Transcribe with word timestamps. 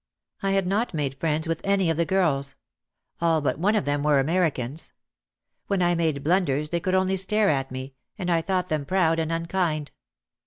I 0.41 0.53
had 0.53 0.65
not 0.65 0.95
made 0.95 1.19
friends 1.19 1.47
with 1.47 1.61
any 1.63 1.91
of 1.91 1.95
the 1.95 2.05
girls. 2.07 2.55
All 3.21 3.39
but 3.39 3.59
one 3.59 3.75
of 3.75 3.85
them 3.85 4.01
were 4.01 4.17
Americans. 4.19 4.93
When 5.67 5.83
I 5.83 5.93
made 5.93 6.23
blunders 6.23 6.71
they 6.71 6.79
could 6.79 6.95
only 6.95 7.17
stare 7.17 7.49
at 7.51 7.69
me, 7.69 7.93
and 8.17 8.31
I 8.31 8.41
thought 8.41 8.69
them 8.69 8.83
proud 8.83 9.19
and 9.19 9.31
unkind. 9.31 9.91